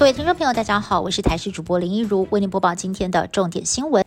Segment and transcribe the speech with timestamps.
[0.00, 4.02] 各位听众朋友，大家好，我是台视主播林一如，为您播报今天的重点新闻。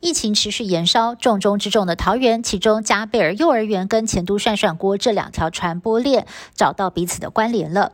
[0.00, 7.92] 疫情持续延烧，重中之重的桃园，其中加贝尔幼儿园跟前都涮涮锅这两条传播链找到彼此的关联了。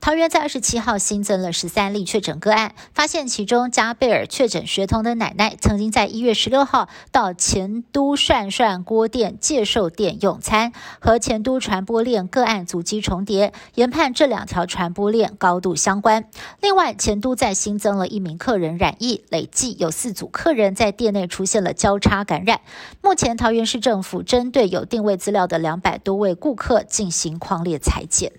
[0.00, 16.24] 桃园在二十七号新增了十三例确诊个案，发现其中加贝尔确诊学童的奶奶曾经在一月十六号到前都涮涮锅店介寿店用餐，和前都传播链个案足迹重叠，研判这两条传播链高度相关。
[16.60, 22.60] 另外，前都在新增了一名客人染疫，累计有四组客人在店内出现了交叉感染。
[23.02, 28.32] 目前，桃园市政府针对有定位资料的两百多位顾客进行框列裁剪。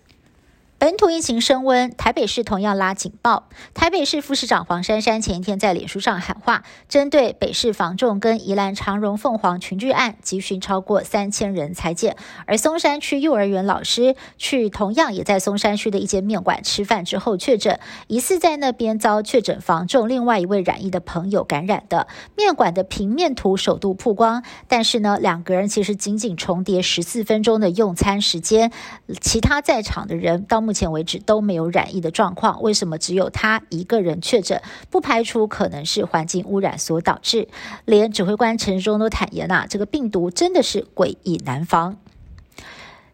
[0.78, 3.48] 本土疫情升温，台北市同样拉警报。
[3.74, 12.18] 台北市副市长黄珊珊前一天在脸书上喊话，针对北市房仲跟宜兰长荣凤凰群聚案，集训超过三千人裁剪。
[12.46, 22.08] 而松山区幼儿园老师去同样也在松山区的一间面馆吃饭之后确诊，疑似在那边遭确诊房仲另外一位染疫的朋友感染的。
[22.36, 28.74] 面馆的平面图首度曝光，但是呢，两个人其实仅仅重叠十四分钟的用餐时间，
[29.22, 30.65] 其他在场的人到。
[30.66, 34.62] 目前为止都没有染疫的状况，为什么只有他一个人确诊？
[34.90, 37.48] 不排除可能是环境污染所导致。
[37.86, 41.98] 连指挥官陈忠都坦言呐，这个病毒真的是诡异难防。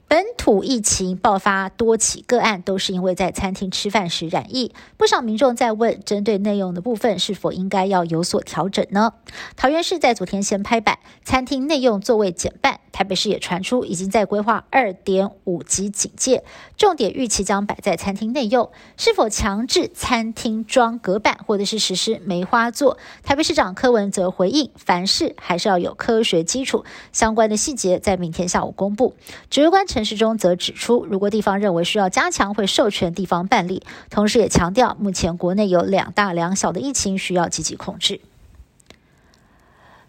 [0.08, 4.74] 本土疫情爆发多起个案，都是因为在餐厅吃饭时染疫。
[4.98, 9.14] 不少民众在问，针对内用的部分是否应该要有所调整呢？
[9.56, 12.82] 桃园市在昨天先拍板，餐厅内用座位减半。
[12.92, 16.44] 台北市也传出已经在规划二点五级警戒，
[16.78, 22.98] 重点预期将摆在餐厅内用，是否强制餐厅装隔板，或者是实施梅花座？
[23.24, 29.16] 台北市长柯文则回应，凡事还是要有科学基础，相关的细节在明天下午公布。
[29.50, 38.22] 指挥官陈时中则指出，如果地方认为需要加强，会授权地方办理，同时也强调，目前国内有两大两小的疫情需要积极控制。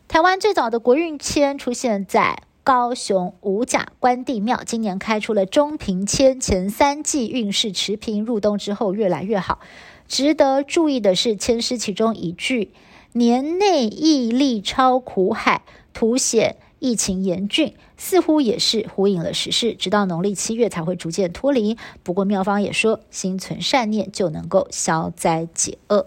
[0.09, 2.43] 台湾最早的国运签出现在。
[2.65, 9.59] 高雄五甲关帝庙今年开出了中平签，前三季运势持平，入冬之后越来越好。
[10.07, 12.73] 值得注意的是，签诗其中一句
[13.15, 19.75] “年内毅力超苦海”，凸显疫情严峻，似乎也是呼应了时事。
[19.75, 21.77] 直到农历七月才会逐渐脱离。
[22.05, 26.07] 不过妙方也说，心存善念就能够消灾解厄。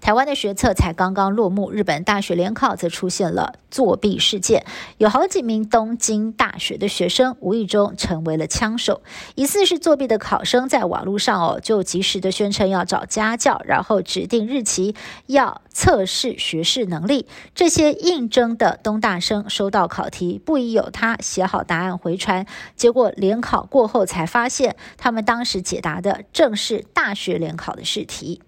[0.00, 4.64] 台湾的学测才刚刚落幕，日本大学联考则出现了作弊事件，
[4.98, 9.02] 有好几名东京大学的学生无意中成为了枪手。
[9.34, 14.94] 疑似是作弊的考生在网络上哦，就及时的宣称要找家教，然后指定日期
[15.26, 17.26] 要测试学识能力。
[17.54, 28.40] 这些应征的东大生收到考题，不疑有他，写好答案回传，结果联考过后才发现，他们当时解答的正是大学联考的试题。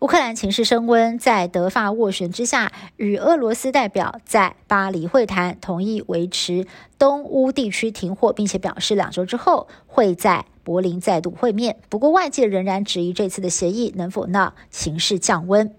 [0.00, 6.66] 乌克兰情势升温，在德法斡旋之下，与俄罗斯代表在巴黎会谈，同意维持
[6.98, 11.76] 东乌地区停火，并且表示两周之后会在柏林再度会面。
[11.88, 15.74] 不过，外界仍然质疑这次的协议能否让情势降温。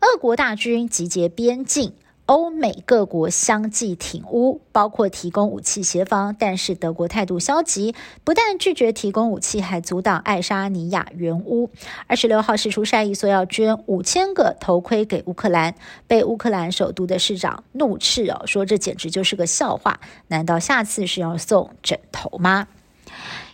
[0.00, 1.94] 俄国大军集结边境。
[2.32, 7.94] 欧美各国相继挺乌，包括提供武器协防，但是德国态度消极，
[8.24, 11.68] 不但拒绝提供武器，还阻挡爱沙尼亚援乌。
[12.06, 15.74] 二十六号释出善意，说要捐五千个头盔给乌克兰，
[16.06, 20.00] 被乌克兰首都的市长怒斥哦，说这简直就是个笑话。
[20.28, 22.66] 难道下次是要送枕头吗？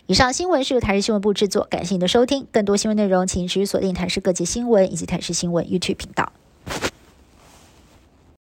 [0.05, 2.47] 以上新闻是由台视新闻部制作，感谢您的收听。
[2.53, 6.31] 更多新闻内容，请持续锁定台视各界新闻以及台视新闻 YouTube 频道。